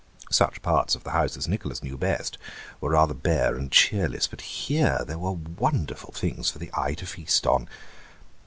[0.31, 2.39] Such parts of the house as Nicholas knew best
[2.79, 7.05] were rather bare and cheerless, but here there were wonderful things for the eye to
[7.05, 7.69] feast on.